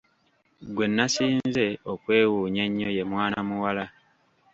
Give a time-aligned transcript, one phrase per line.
[0.73, 3.85] Gwe nasinze okwewuunya ennyo ye mwana muwala.